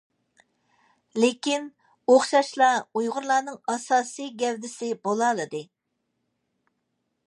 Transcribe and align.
لېكىن 1.23 1.67
ئوخشاشلا 2.13 2.71
ئۇيغۇرنىڭ 2.79 3.61
ئاساسى 3.75 4.27
گەۋدىسى 4.45 4.91
بولالىدى. 5.05 5.67